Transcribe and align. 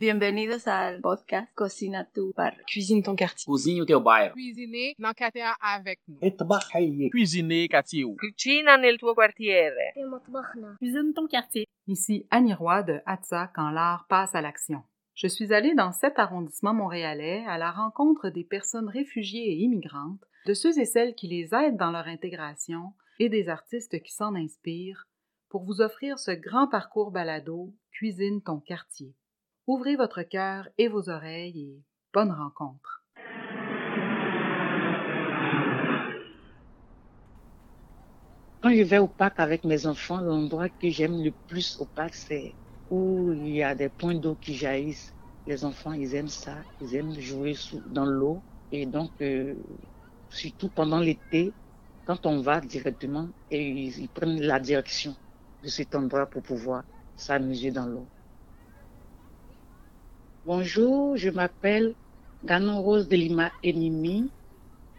Bienvenidos 0.00 0.66
al 0.66 1.02
podcast 1.02 1.52
Cocina 1.54 2.08
tu 2.10 2.32
barrio. 2.34 2.64
Cuisine 2.64 3.02
ton 3.02 3.14
quartier. 3.14 3.44
Cuisine 3.44 3.82
o 3.82 3.84
teu 3.84 4.00
bairro. 4.00 4.32
Cuisiner 4.32 4.94
dans 4.98 5.12
quartier 5.12 5.44
avec 5.60 6.00
nous. 6.08 6.18
Cuisiner 7.10 7.68
quartier. 7.68 8.06
Cucina 8.18 8.78
nel 8.78 8.96
tuo. 8.96 9.14
Cuisine 10.78 11.12
ton 11.12 11.26
quartier. 11.26 11.66
Ici 11.86 12.26
Annie 12.30 12.54
Roy 12.54 12.82
de 12.82 13.02
Atza 13.04 13.50
quand 13.54 13.68
l'art 13.68 14.06
passe 14.08 14.34
à 14.34 14.40
l'action. 14.40 14.82
Je 15.14 15.26
suis 15.26 15.52
allée 15.52 15.74
dans 15.74 15.92
cet 15.92 16.18
arrondissement 16.18 16.72
montréalais 16.72 17.44
à 17.46 17.58
la 17.58 17.70
rencontre 17.70 18.30
des 18.30 18.44
personnes 18.44 18.88
réfugiées 18.88 19.52
et 19.52 19.56
immigrantes, 19.56 20.24
de 20.46 20.54
ceux 20.54 20.78
et 20.78 20.86
celles 20.86 21.14
qui 21.14 21.28
les 21.28 21.54
aident 21.54 21.76
dans 21.76 21.90
leur 21.90 22.06
intégration 22.06 22.94
et 23.18 23.28
des 23.28 23.50
artistes 23.50 24.02
qui 24.02 24.14
s'en 24.14 24.34
inspirent 24.34 25.06
pour 25.50 25.64
vous 25.64 25.82
offrir 25.82 26.18
ce 26.18 26.30
grand 26.30 26.68
parcours 26.68 27.10
balado 27.10 27.74
Cuisine 27.92 28.40
ton 28.40 28.60
quartier. 28.60 29.14
Ouvrez 29.72 29.94
votre 29.94 30.24
cœur 30.24 30.68
et 30.78 30.88
vos 30.88 31.08
oreilles 31.10 31.60
et 31.60 31.82
bonne 32.12 32.32
rencontre. 32.32 33.04
Quand 38.60 38.74
je 38.74 38.82
vais 38.82 38.98
au 38.98 39.06
parc 39.06 39.38
avec 39.38 39.62
mes 39.62 39.86
enfants, 39.86 40.20
l'endroit 40.20 40.68
que 40.70 40.88
j'aime 40.88 41.22
le 41.22 41.30
plus 41.46 41.78
au 41.78 41.86
parc, 41.86 42.14
c'est 42.16 42.56
où 42.88 43.32
il 43.32 43.50
y 43.50 43.62
a 43.62 43.76
des 43.76 43.88
points 43.88 44.16
d'eau 44.16 44.34
qui 44.34 44.56
jaillissent. 44.56 45.14
Les 45.46 45.64
enfants, 45.64 45.92
ils 45.92 46.16
aiment 46.16 46.26
ça. 46.26 46.64
Ils 46.80 46.96
aiment 46.96 47.14
jouer 47.20 47.54
dans 47.86 48.06
l'eau. 48.06 48.42
Et 48.72 48.86
donc, 48.86 49.12
euh, 49.20 49.54
surtout 50.30 50.70
pendant 50.70 50.98
l'été, 50.98 51.54
quand 52.06 52.26
on 52.26 52.40
va 52.40 52.60
directement, 52.60 53.28
et 53.50 53.70
ils 53.70 54.08
prennent 54.08 54.40
la 54.40 54.58
direction 54.58 55.14
de 55.62 55.68
cet 55.68 55.94
endroit 55.94 56.26
pour 56.26 56.42
pouvoir 56.42 56.82
s'amuser 57.14 57.70
dans 57.70 57.86
l'eau. 57.86 58.08
Bonjour, 60.52 61.16
je 61.16 61.30
m'appelle 61.30 61.94
Ganon 62.44 62.82
Rose 62.82 63.06
de 63.06 63.14
Lima 63.14 63.52
Enimi. 63.62 64.32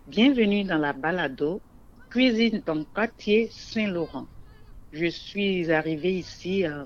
Bienvenue 0.07 0.63
dans 0.63 0.77
la 0.77 0.93
balado 0.93 1.61
cuisine 2.09 2.63
dans 2.65 2.75
le 2.75 2.85
quartier 2.85 3.49
Saint-Laurent. 3.51 4.27
Je 4.93 5.07
suis 5.07 5.69
arrivée 5.69 6.13
ici 6.19 6.65
euh, 6.65 6.85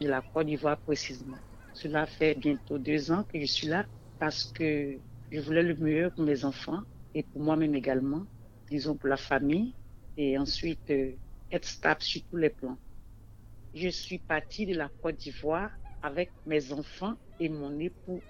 de 0.00 0.08
la 0.08 0.22
Côte 0.22 0.48
d'Ivoire 0.48 0.76
précisément. 0.78 1.38
Cela 1.72 2.04
fait 2.06 2.34
bientôt 2.34 2.78
deux 2.78 3.12
ans 3.12 3.22
que 3.32 3.38
je 3.38 3.46
suis 3.46 3.68
là 3.68 3.86
parce 4.18 4.42
que 4.50 4.98
je 5.30 5.38
voulais 5.38 5.62
le 5.62 5.76
meilleur 5.76 6.12
pour 6.12 6.24
mes 6.24 6.44
enfants 6.44 6.80
et 7.14 7.22
pour 7.22 7.42
moi-même 7.42 7.76
également, 7.76 8.26
disons 8.68 8.96
pour 8.96 9.08
la 9.08 9.16
famille 9.16 9.72
et 10.16 10.36
ensuite 10.36 10.90
euh, 10.90 11.12
être 11.52 11.68
stable 11.68 12.02
sur 12.02 12.22
tous 12.28 12.38
les 12.38 12.50
plans. 12.50 12.76
Je 13.72 13.88
suis 13.88 14.18
partie 14.18 14.66
de 14.66 14.74
la 14.74 14.88
Côte 15.00 15.14
d'Ivoire 15.14 15.70
avec 16.04 16.30
mes 16.44 16.70
enfants 16.72 17.14
et 17.38 17.48
mon 17.48 17.78
époux 17.80 18.20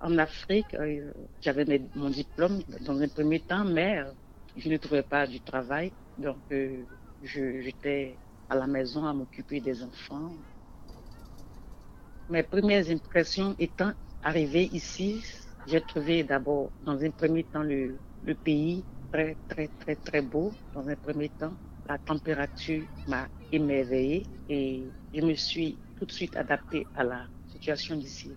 en 0.00 0.18
Afrique, 0.18 0.74
euh, 0.74 1.12
j'avais 1.40 1.64
mon 1.94 2.10
diplôme 2.10 2.60
dans 2.80 3.00
un 3.00 3.08
premier 3.08 3.40
temps, 3.40 3.64
mais 3.64 3.98
euh, 4.00 4.10
je 4.56 4.68
ne 4.68 4.76
trouvais 4.78 5.04
pas 5.04 5.28
du 5.28 5.40
travail. 5.40 5.92
Donc, 6.18 6.42
euh, 6.50 6.84
j'étais 7.22 8.18
à 8.48 8.56
la 8.56 8.66
maison 8.66 9.06
à 9.06 9.14
m'occuper 9.14 9.60
des 9.60 9.80
enfants. 9.84 10.34
Mes 12.28 12.42
premières 12.42 12.90
impressions 12.90 13.54
étant 13.60 13.92
arrivée 14.22 14.64
ici, 14.72 15.22
j'ai 15.66 15.80
trouvé 15.80 16.24
d'abord, 16.24 16.72
dans 16.80 17.00
un 17.00 17.10
premier 17.12 17.44
temps, 17.44 17.62
le, 17.62 18.00
le 18.22 18.34
pays 18.34 18.84
très, 19.12 19.36
très, 19.46 19.68
très, 19.78 19.94
très 19.94 20.20
beau. 20.22 20.52
Dans 20.72 20.88
un 20.88 20.96
premier 20.96 21.28
temps, 21.30 21.56
la 21.88 21.98
température 21.98 22.88
m'a 23.06 23.28
émerveillée 23.52 24.26
et 24.48 24.92
je 25.14 25.20
me 25.20 25.34
suis 25.34 25.78
tout 26.02 26.06
de 26.06 26.12
suite 26.12 26.36
adaptée 26.36 26.90
à 26.94 27.04
la 27.04 27.28
situation 27.46 27.94
d'ici. 27.94 28.36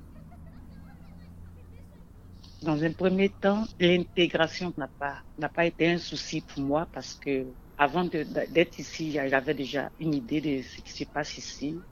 Dans 2.61 2.83
un 2.83 2.93
premier 2.93 3.31
temps, 3.31 3.65
l'intégration 3.79 4.71
n'a 4.77 4.87
pas, 4.99 5.23
n'a 5.39 5.49
pas 5.49 5.65
été 5.65 5.87
un 5.89 5.97
souci 5.97 6.41
pour 6.41 6.61
moi 6.61 6.87
parce 6.93 7.15
que 7.15 7.55
avant 7.75 8.03
d'être 8.05 8.77
ici, 8.77 9.11
j'avais 9.13 9.55
déjà 9.55 9.91
une 9.97 10.13
idée 10.13 10.41
de 10.41 10.61
ce 10.61 10.79
qui 10.81 10.91
se 10.93 11.05
passe 11.05 11.37
ici, 11.39 11.83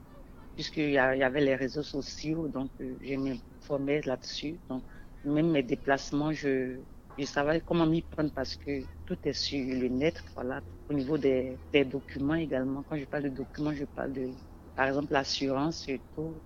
puisqu'il 0.54 0.90
y 0.92 0.98
avait 0.98 1.40
les 1.40 1.56
réseaux 1.56 1.82
sociaux, 1.82 2.46
donc 2.46 2.70
euh, 2.80 2.96
je 3.00 3.14
m'informais 3.16 4.00
là-dessus. 4.02 4.60
Donc, 4.68 4.84
même 5.24 5.50
mes 5.50 5.64
déplacements, 5.64 6.32
je, 6.32 6.84
je 7.18 7.24
savais 7.24 7.60
comment 7.62 7.86
m'y 7.86 8.02
prendre 8.02 8.30
parce 8.32 8.54
que 8.56 8.86
tout 9.06 9.18
est 9.24 9.32
sur 9.32 9.58
le 9.58 9.88
net, 9.88 10.22
voilà. 10.36 10.62
Au 10.88 10.94
niveau 10.94 11.18
des, 11.18 11.60
des 11.72 11.84
documents 11.84 12.34
également, 12.36 12.84
quand 12.84 12.96
je 12.96 13.06
parle 13.06 13.24
de 13.24 13.28
documents, 13.30 13.74
je 13.74 13.86
parle 13.86 14.12
de, 14.12 14.36
par 14.74 14.88
exemple, 14.88 15.12
l'assurance 15.12 15.88
et 15.88 16.02
tout. 16.14 16.42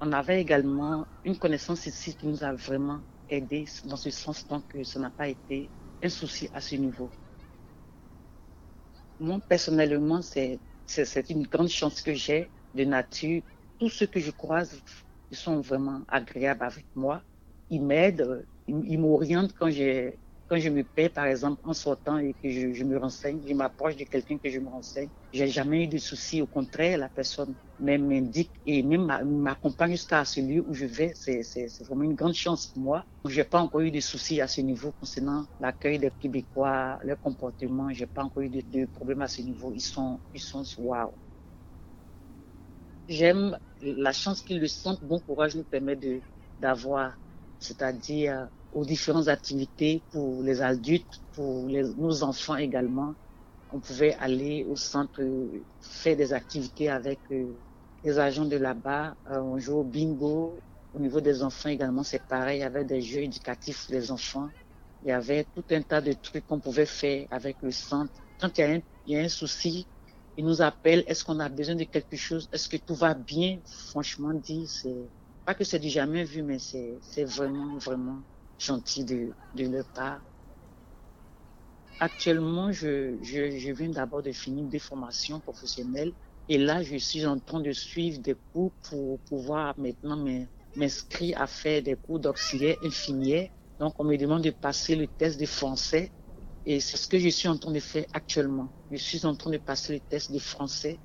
On 0.00 0.12
avait 0.12 0.40
également 0.40 1.06
une 1.24 1.38
connaissance 1.38 1.86
ici 1.86 2.16
qui 2.16 2.26
nous 2.26 2.42
a 2.44 2.52
vraiment 2.52 3.02
aidé 3.28 3.66
dans 3.84 3.96
ce 3.96 4.10
sens, 4.10 4.46
donc 4.46 4.64
euh, 4.74 4.84
ça 4.84 4.98
n'a 5.00 5.10
pas 5.10 5.28
été 5.28 5.70
un 6.02 6.08
souci 6.08 6.48
à 6.52 6.60
ce 6.60 6.74
niveau. 6.74 7.10
Moi, 9.18 9.40
personnellement, 9.48 10.20
c'est, 10.22 10.60
une 11.30 11.46
grande 11.46 11.68
chance 11.68 12.02
que 12.02 12.12
j'ai 12.12 12.52
de 12.74 12.84
nature. 12.84 13.42
Tous 13.78 13.88
ceux 13.88 14.06
que 14.06 14.20
je 14.20 14.30
croise, 14.32 14.82
sont 15.30 15.60
vraiment 15.60 16.02
agréables 16.08 16.64
avec 16.64 16.86
moi. 16.94 17.22
Ils 17.70 17.82
m'aident, 17.82 18.46
ils, 18.66 18.98
m'orientent 18.98 19.54
quand 19.54 19.70
je 19.70 20.68
me 20.68 20.82
paie, 20.82 21.08
par 21.08 21.26
exemple, 21.26 21.60
en 21.64 21.72
sortant 21.72 22.18
et 22.18 22.34
que 22.34 22.50
je, 22.50 22.72
je 22.72 22.84
me 22.84 22.98
renseigne, 22.98 23.40
je 23.46 23.54
m'approche 23.54 23.96
de 23.96 24.04
quelqu'un 24.04 24.38
que 24.38 24.50
je 24.50 24.58
me 24.58 24.68
renseigne. 24.68 25.10
J'ai 25.32 25.48
jamais 25.48 25.84
eu 25.84 25.88
de 25.88 25.98
soucis. 25.98 26.42
Au 26.42 26.46
contraire, 26.46 26.98
la 26.98 27.08
personne 27.08 27.56
m'indique 27.78 28.52
et 28.66 28.82
même 28.82 29.04
m'a- 29.06 29.24
m'accompagne 29.24 29.92
jusqu'à 29.92 30.24
ce 30.24 30.40
lieu 30.40 30.62
où 30.66 30.74
je 30.74 30.84
vais. 30.86 31.12
C'est, 31.14 31.42
vraiment 31.84 32.04
une 32.04 32.14
grande 32.14 32.34
chance 32.34 32.66
pour 32.68 32.82
moi. 32.82 33.04
J'ai 33.28 33.44
pas 33.44 33.60
encore 33.60 33.80
eu 33.80 33.90
de 33.90 34.00
soucis 34.00 34.40
à 34.40 34.46
ce 34.48 34.60
niveau 34.60 34.92
concernant 34.92 35.46
l'accueil 35.58 35.98
des 35.98 36.10
Québécois, 36.18 36.98
leur 37.02 37.18
comportement. 37.20 37.90
J'ai 37.92 38.06
pas 38.06 38.24
encore 38.24 38.42
eu 38.42 38.50
de, 38.50 38.60
de 38.66 38.86
problèmes 38.86 39.22
à 39.22 39.28
ce 39.28 39.40
niveau. 39.42 39.72
Ils 39.72 39.80
sont, 39.80 40.20
ils 40.32 40.40
sont 40.40 40.64
waouh. 40.78 41.12
J'aime 43.08 43.56
la 43.80 44.12
chance 44.12 44.42
qu'ils 44.42 44.58
le 44.60 44.66
sentent. 44.68 45.02
Bon 45.04 45.20
courage 45.20 45.54
nous 45.56 45.64
permet 45.64 45.94
de, 45.96 46.20
d'avoir, 46.58 47.16
c'est-à-dire 47.60 48.48
aux 48.72 48.84
différentes 48.84 49.28
activités 49.28 50.04
pour 50.10 50.42
les 50.42 50.62
adultes, 50.62 51.22
pour 51.32 51.68
les, 51.68 51.82
nos 51.94 52.22
enfants 52.24 52.56
également. 52.56 53.14
On 53.72 53.80
pouvait 53.80 54.14
aller 54.16 54.64
au 54.68 54.76
centre 54.76 55.20
faire 55.80 56.16
des 56.16 56.32
activités 56.32 56.88
avec 56.90 57.22
euh, 57.32 57.60
les 58.04 58.18
agents 58.20 58.44
de 58.46 58.56
là-bas. 58.56 59.16
Euh, 59.28 59.40
on 59.40 59.58
joue 59.58 59.78
au 59.78 59.84
bingo. 59.84 60.64
Au 60.92 61.00
niveau 61.00 61.20
des 61.22 61.42
enfants 61.42 61.70
également, 61.70 62.04
c'est 62.04 62.26
pareil. 62.26 62.58
Il 62.58 62.62
y 62.62 62.64
avait 62.64 62.84
des 62.84 63.00
jeux 63.02 63.22
éducatifs 63.22 63.86
pour 63.86 63.94
les 63.94 64.10
enfants. 64.12 64.50
Il 65.02 65.08
y 65.08 65.12
avait 65.12 65.44
tout 65.54 65.64
un 65.70 65.82
tas 65.82 66.00
de 66.02 66.12
trucs 66.12 66.46
qu'on 66.46 66.60
pouvait 66.60 66.86
faire 66.86 67.26
avec 67.30 67.62
le 67.62 67.72
centre. 67.72 68.12
Quand 68.38 68.56
il 68.58 68.60
y 68.60 68.64
a 68.64 68.70
un, 68.70 68.80
il 69.06 69.14
y 69.14 69.18
a 69.18 69.22
un 69.22 69.28
souci, 69.28 69.88
ils 70.36 70.44
nous 70.44 70.62
appellent. 70.62 71.04
Est-ce 71.06 71.24
qu'on 71.24 71.40
a 71.40 71.48
besoin 71.48 71.74
de 71.76 71.84
quelque 71.84 72.16
chose? 72.16 72.48
Est-ce 72.52 72.68
que 72.68 72.76
tout 72.76 72.94
va 72.94 73.14
bien? 73.14 73.60
Franchement 73.66 74.34
dit, 74.34 74.68
c'est 74.68 75.10
pas 75.44 75.54
que 75.54 75.64
c'est 75.64 75.78
du 75.80 75.88
jamais 75.90 76.24
vu, 76.24 76.42
mais 76.42 76.58
c'est, 76.58 76.98
c'est 77.02 77.24
vraiment, 77.24 77.78
vraiment 77.78 78.22
gentil 78.58 79.04
de, 79.04 79.34
de 79.54 79.66
leur 79.66 79.88
part. 79.94 80.22
Actuellement, 82.00 82.70
je, 82.72 83.16
viens 83.72 83.88
d'abord 83.88 84.22
de 84.22 84.32
finir 84.32 84.66
des 84.66 84.78
formations 84.78 85.40
professionnelles 85.40 86.12
et 86.48 86.58
là, 86.58 86.82
je 86.82 86.96
suis 86.96 87.24
en 87.24 87.38
train 87.40 87.60
de 87.60 87.72
suivre 87.72 88.18
des 88.20 88.34
cours 88.52 88.74
pour 88.82 89.20
pouvoir 89.22 89.78
maintenant 89.78 90.16
m'in- 90.16 90.46
m'inscrire 90.74 91.40
à 91.40 91.46
faire 91.46 91.82
des 91.82 91.96
cours 91.96 92.18
d'auxiliaire 92.20 92.76
infirmière. 92.82 93.48
Donc, 93.78 93.94
on 93.98 94.04
me 94.04 94.16
demande 94.18 94.42
de 94.42 94.50
passer 94.50 94.96
le 94.96 95.08
test 95.08 95.40
de 95.40 95.46
français 95.46 96.12
et 96.64 96.80
c'est 96.80 96.96
ce 96.98 97.06
que 97.08 97.18
je 97.18 97.28
suis 97.30 97.48
en 97.48 97.58
train 97.58 97.72
de 97.72 97.80
faire 97.80 98.06
actuellement. 98.12 98.72
Je 98.90 98.96
suis 98.96 99.24
en 99.26 99.36
train 99.36 99.50
de 99.50 99.58
passer 99.58 99.94
le 99.94 100.00
test 100.00 100.30
de 100.32 100.38
français 100.40 101.00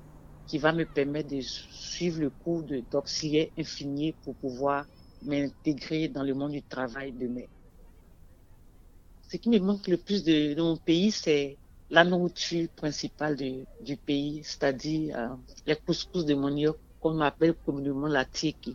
qui 0.46 0.58
va 0.58 0.72
me 0.72 0.84
permettre 0.86 1.30
de 1.34 1.40
suivre 1.42 2.20
le 2.20 2.30
cours 2.30 2.64
d'auxiliaire 2.64 3.48
infirmier 3.56 4.18
pour 4.22 4.36
pouvoir 4.38 4.86
m'intégrer 5.22 6.08
dans 6.08 6.24
le 6.24 6.34
monde 6.34 6.52
du 6.52 6.62
travail 6.64 7.12
demain. 7.12 7.46
Ce 9.30 9.36
qui 9.36 9.50
me 9.50 9.58
manque 9.58 9.86
le 9.88 9.98
plus 9.98 10.24
de, 10.24 10.54
mon 10.60 10.78
pays, 10.78 11.10
c'est 11.10 11.58
la 11.90 12.02
nourriture 12.04 12.68
principale 12.74 13.36
du 13.36 13.96
pays, 13.98 14.42
c'est-à-dire 14.42 15.18
euh, 15.18 15.36
les 15.66 15.76
couscous 15.76 16.24
de 16.24 16.34
manioc, 16.34 16.78
qu'on 16.98 17.20
appelle 17.20 17.54
communément 17.54 18.06
la 18.06 18.24
tieki. 18.24 18.74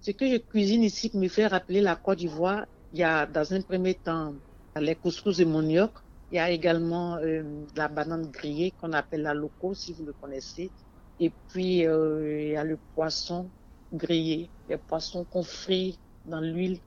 Ce 0.00 0.12
que 0.12 0.28
je 0.30 0.36
cuisine 0.36 0.84
ici 0.84 1.10
me 1.14 1.28
fait 1.28 1.48
rappeler 1.48 1.80
la 1.80 1.96
Côte 1.96 2.18
d'Ivoire. 2.18 2.66
Il 2.92 3.00
y 3.00 3.02
a 3.02 3.26
dans 3.26 3.52
un 3.52 3.62
premier 3.62 3.96
temps 3.96 4.34
les 4.76 4.94
couscous 4.94 5.36
de 5.38 5.44
manioc. 5.44 5.92
Il 6.30 6.36
y 6.36 6.38
a 6.38 6.50
également 6.50 7.16
euh, 7.16 7.66
la 7.74 7.88
banane 7.88 8.30
grillée 8.30 8.70
qu'on 8.70 8.92
appelle 8.92 9.22
la 9.22 9.34
loco, 9.34 9.74
si 9.74 9.92
vous 9.92 10.04
le 10.04 10.12
connaissez. 10.12 10.70
Et 11.18 11.32
puis, 11.48 11.84
euh, 11.84 12.42
il 12.42 12.50
y 12.50 12.56
a 12.56 12.62
le 12.62 12.78
poisson 12.94 13.50
grillé, 13.92 14.52
les 14.68 14.78
poissons 14.78 15.24
qu'on 15.24 15.42
frit 15.42 15.98
dans 16.24 16.40
l'huile 16.40 16.80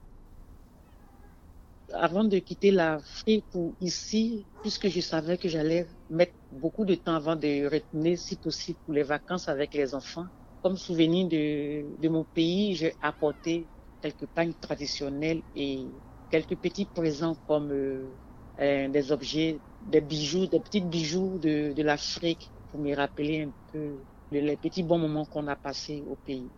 avant 1.94 2.24
de 2.24 2.40
quitter 2.40 2.72
l'Afrique 2.72 3.46
pour 3.52 3.76
ici, 3.80 4.48
puisque 4.62 4.88
je 4.88 5.02
savais 5.02 5.38
que 5.38 5.50
j'allais 5.50 5.88
mettre 6.10 6.34
beaucoup 6.52 6.86
de 6.86 6.96
temps 6.96 7.16
avant 7.16 7.36
de 7.36 7.66
retourner, 7.66 8.18
si 8.18 8.36
possible, 8.38 8.80
pour 8.86 8.94
les 8.94 9.04
vacances 9.04 9.48
avec 9.48 9.74
les 9.74 9.94
enfants, 9.94 10.28
comme 10.62 10.78
souvenir 10.78 11.28
de, 11.28 12.08
mon 12.08 12.24
pays, 12.24 12.76
j'ai 12.76 12.94
apporté 13.02 13.70
quelques 14.02 14.28
pagnes 14.28 14.54
traditionnelles 14.54 15.44
et 15.56 15.90
quelques 16.30 16.56
petits 16.56 16.86
présents 16.86 17.36
comme 17.46 17.72
euh, 17.72 18.20
euh, 18.60 18.88
des 18.90 19.12
objets, 19.12 19.62
des 19.82 20.02
bijoux, 20.02 20.48
des 20.48 20.60
petits 20.60 20.82
bijoux 20.82 21.40
de, 21.40 21.82
l'Afrique 21.82 22.52
pour 22.70 22.80
me 22.80 22.96
rappeler 22.96 23.44
un 23.44 23.52
peu 23.72 24.04
les 24.32 24.58
petits 24.58 24.84
bons 24.84 24.98
moments 24.98 25.26
qu'on 25.26 25.48
a 25.48 25.56
passés 25.56 26.04
au 26.08 26.16
pays. 26.16 26.52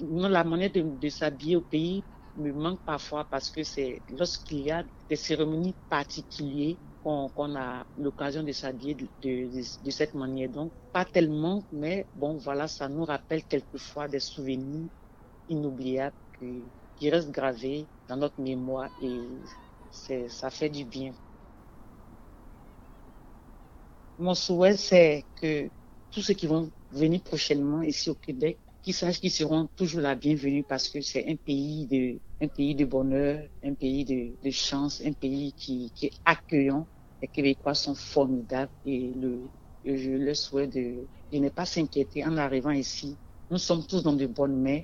la 0.00 0.44
manière 0.44 0.72
de, 0.72 0.82
de 0.82 1.08
s'habiller 1.08 1.56
au 1.56 1.62
pays 1.62 2.04
me 2.36 2.52
manque 2.52 2.80
parfois 2.84 3.24
parce 3.24 3.50
que 3.50 3.62
c'est 3.62 4.02
lorsqu'il 4.08 4.60
y 4.60 4.70
a 4.70 4.84
des 5.08 5.16
cérémonies 5.16 5.76
particulières 5.88 6.76
qu'on 7.02 7.56
a 7.56 7.86
l'occasion 7.96 8.42
de 8.42 8.52
s'habiller 8.52 8.94
de, 8.94 9.90
cette 9.90 10.14
manière. 10.14 10.48
Donc, 10.48 10.72
pas 10.92 11.04
tellement, 11.04 11.64
mais 11.70 12.08
bon, 12.14 12.36
voilà, 12.38 12.66
ça 12.68 12.88
nous 12.88 13.04
rappelle 13.04 13.44
quelquefois 13.44 14.08
des 14.08 14.20
souvenirs 14.20 14.88
inoubliables 15.48 16.16
qui, 16.38 16.72
qui 16.96 17.10
restent 17.10 17.30
gravés 17.30 17.88
dans 18.08 18.16
notre 18.16 18.40
mémoire 18.40 18.90
et 19.02 19.28
ça 19.90 20.50
fait 20.50 20.70
du 20.70 20.84
bien. 20.84 21.12
Mon 24.18 24.34
souhait, 24.34 24.76
c'est 24.76 25.26
que 25.36 25.70
tous 26.10 26.22
ceux 26.22 26.34
qui 26.34 26.46
vont 26.46 26.70
venir 26.90 27.22
prochainement 27.22 27.82
ici 27.82 28.10
au 28.10 28.14
Québec, 28.14 28.60
qu'ils 28.84 28.94
sachent 28.94 29.20
qu'ils 29.20 29.32
seront 29.32 29.68
toujours 29.76 30.02
la 30.02 30.16
bienvenue 30.16 30.64
parce 30.64 30.88
que 30.90 31.02
c'est 31.02 31.26
un 31.28 31.36
pays 31.36 31.86
de, 31.88 32.20
un 32.42 32.48
pays 32.48 32.76
de 32.76 32.86
bonheur, 32.86 33.48
un 33.64 33.74
pays 33.74 34.04
de, 34.06 34.38
de 34.42 34.50
chance, 34.52 35.02
un 35.02 35.14
pays 35.14 35.54
qui, 35.54 35.92
qui 35.96 36.06
est 36.08 36.14
accueillant. 36.26 36.88
Les 37.22 37.28
Québécois 37.28 37.74
sont 37.74 37.96
formidables 37.96 38.72
et 38.84 39.14
le, 39.14 39.50
je 39.84 40.10
le 40.12 40.34
souhaite 40.34 40.72
de, 40.74 41.08
de 41.32 41.38
ne 41.38 41.50
pas 41.50 41.66
s'inquiéter 41.66 42.24
en 42.26 42.36
arrivant 42.38 42.72
ici. 42.72 43.18
Nous 43.50 43.58
sommes 43.58 43.86
tous 43.86 44.02
dans 44.04 44.14
de 44.14 44.26
bonnes 44.26 44.60
mains 44.62 44.82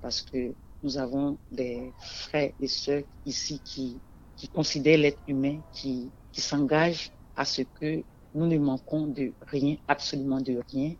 parce 0.00 0.22
que 0.22 0.54
nous 0.82 0.98
avons 0.98 1.38
des 1.50 1.94
frères 1.98 2.52
et 2.60 2.68
sœurs 2.68 3.04
ici 3.26 3.60
qui, 3.62 4.02
qui 4.36 4.48
considèrent 4.48 4.98
l'être 4.98 5.22
humain, 5.26 5.60
qui, 5.72 6.14
qui 6.32 6.40
s'engagent 6.40 7.12
à 7.34 7.44
ce 7.44 7.62
que 7.62 8.04
nous 8.34 8.46
ne 8.46 8.58
manquons 8.58 9.08
de 9.08 9.34
rien, 9.42 9.76
absolument 9.88 10.40
de 10.40 10.62
rien, 10.72 10.94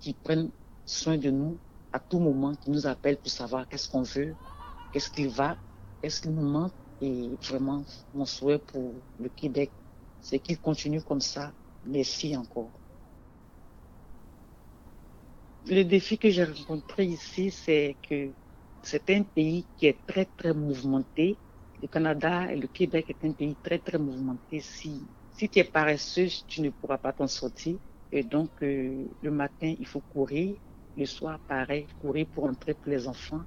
qui 0.00 0.14
prennent 0.14 0.50
soin 0.90 1.18
de 1.18 1.30
nous 1.30 1.60
à 1.92 2.00
tout 2.00 2.18
moment, 2.20 2.54
qui 2.54 2.70
nous 2.70 2.86
appellent 2.86 3.20
pour 3.20 3.32
savoir 3.32 3.66
qu'est-ce 3.68 3.88
qu'on 3.88 4.02
veut, 4.02 4.36
qu'est-ce 4.92 5.10
qu'il 5.10 5.28
va, 5.28 5.58
qu'est-ce 6.00 6.20
qu'il 6.20 6.32
nous 6.32 6.48
manque. 6.48 6.74
Et 7.00 7.36
vraiment, 7.42 7.84
mon 8.12 8.26
souhait 8.26 8.58
pour 8.58 9.02
le 9.18 9.28
Québec, 9.30 9.72
c'est 10.20 10.38
qu'il 10.40 10.58
continue 10.60 11.02
comme 11.02 11.20
ça. 11.20 11.54
Merci 11.84 12.36
encore. 12.36 12.78
Le 15.66 15.82
défi 15.82 16.18
que 16.18 16.30
j'ai 16.30 16.44
rencontré 16.44 17.06
ici, 17.06 17.50
c'est 17.50 17.98
que 18.08 18.34
c'est 18.82 19.10
un 19.10 19.22
pays 19.22 19.68
qui 19.76 19.86
est 19.86 20.04
très, 20.06 20.26
très 20.26 20.54
mouvementé. 20.54 21.40
Le 21.82 21.88
Canada 21.88 22.52
et 22.52 22.56
le 22.56 22.68
Québec 22.68 23.06
est 23.08 23.24
un 23.24 23.32
pays 23.32 23.56
très, 23.62 23.78
très 23.78 23.98
mouvementé. 23.98 24.60
Si 24.60 25.10
si 25.40 25.48
tu 25.48 25.58
es 25.58 25.64
paresseuse, 25.64 26.44
tu 26.46 26.60
ne 26.60 26.70
pourras 26.70 26.98
pas 26.98 27.12
t'en 27.14 27.26
sortir. 27.26 27.78
Et 28.12 28.24
donc, 28.24 28.50
euh, 28.62 29.08
le 29.22 29.30
matin, 29.30 29.74
il 29.78 29.86
faut 29.86 30.02
courir. 30.02 30.58
Le 30.96 31.06
soir, 31.06 31.38
pareil, 31.46 31.86
courir 31.98 32.26
pour 32.32 32.44
entrer 32.44 32.74
pour 32.74 32.90
les 32.90 33.06
enfants. 33.08 33.42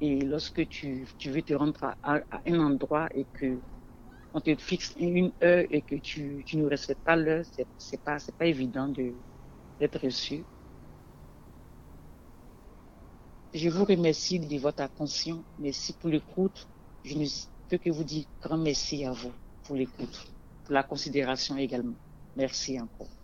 Et 0.00 0.20
lorsque 0.20 0.68
tu, 0.68 1.06
veux 1.24 1.42
te 1.42 1.54
rendre 1.54 1.94
à, 2.02 2.22
un 2.46 2.60
endroit 2.60 3.08
et 3.14 3.26
que 3.26 3.60
on 4.32 4.40
te 4.40 4.54
fixe 4.56 4.92
une 4.96 5.32
heure 5.42 5.64
et 5.70 5.82
que 5.82 5.94
tu, 5.94 6.44
ne 6.54 6.64
respectes 6.66 7.04
pas 7.04 7.16
l'heure, 7.16 7.44
c'est, 7.44 7.68
c'est 7.78 8.02
pas, 8.02 8.18
pas 8.36 8.46
évident 8.46 8.88
de, 8.88 9.14
d'être 9.78 10.00
reçu. 10.00 10.44
Je 13.52 13.68
vous 13.68 13.84
remercie 13.84 14.40
de 14.40 14.58
votre 14.58 14.82
attention. 14.82 15.44
Merci 15.58 15.92
pour 15.92 16.10
l'écoute. 16.10 16.68
Je 17.04 17.16
ne 17.16 17.26
peux 17.68 17.78
que 17.78 17.90
vous 17.90 18.02
dire 18.02 18.24
grand 18.42 18.58
merci 18.58 19.04
à 19.04 19.12
vous 19.12 19.32
pour 19.62 19.76
l'écoute 19.76 20.34
la 20.72 20.82
considération 20.82 21.56
également. 21.56 21.96
Merci 22.36 22.80
encore. 22.80 23.23